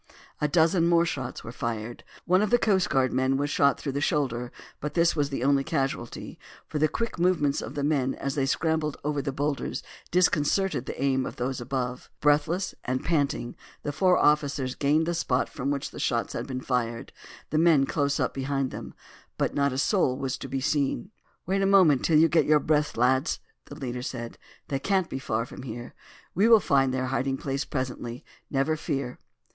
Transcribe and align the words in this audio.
A 0.39 0.47
dozen 0.47 0.87
more 0.87 1.05
shots 1.05 1.43
were 1.43 1.51
fired. 1.51 2.03
One 2.25 2.41
of 2.41 2.49
the 2.49 2.57
coast 2.57 2.89
guard 2.89 3.13
men 3.13 3.37
was 3.37 3.51
shot 3.51 3.79
through 3.79 3.91
the 3.91 4.01
shoulder; 4.01 4.51
but 4.79 4.95
this 4.95 5.15
was 5.15 5.29
the 5.29 5.43
only 5.43 5.63
casualty, 5.63 6.39
for 6.65 6.79
the 6.79 6.87
quick 6.87 7.19
movements 7.19 7.61
of 7.61 7.75
the 7.75 7.83
men 7.83 8.15
as 8.15 8.33
they 8.33 8.47
scrambled 8.47 8.97
over 9.03 9.21
the 9.21 9.31
boulders 9.31 9.83
disconcerted 10.09 10.87
the 10.87 10.99
aim 10.99 11.23
of 11.27 11.35
those 11.35 11.61
above. 11.61 12.09
Breathless 12.19 12.73
and 12.83 13.03
panting 13.03 13.55
the 13.83 13.91
four 13.91 14.17
officers 14.17 14.73
gained 14.73 15.05
the 15.05 15.13
spot 15.13 15.47
from 15.47 15.69
which 15.69 15.91
the 15.91 15.99
shots 15.99 16.33
had 16.33 16.47
been 16.47 16.61
fired, 16.61 17.13
the 17.51 17.59
men 17.59 17.85
close 17.85 18.19
up 18.19 18.33
behind 18.33 18.71
them; 18.71 18.95
but 19.37 19.53
not 19.53 19.71
a 19.71 19.77
soul 19.77 20.17
was 20.17 20.35
to 20.39 20.47
be 20.47 20.59
seen. 20.61 21.11
"Wait 21.45 21.61
a 21.61 21.67
moment 21.67 22.03
till 22.03 22.17
you 22.17 22.27
get 22.27 22.47
breath, 22.65 22.97
lads," 22.97 23.39
their 23.67 23.77
leader 23.77 24.01
said. 24.01 24.39
"They 24.67 24.79
can't 24.79 25.11
be 25.11 25.19
far 25.19 25.45
from 25.45 25.61
here. 25.61 25.93
We 26.33 26.47
will 26.47 26.59
find 26.59 26.91
their 26.91 27.05
hiding 27.13 27.37
place 27.37 27.65
presently, 27.65 28.25
never 28.49 28.75
fear." 28.75 29.19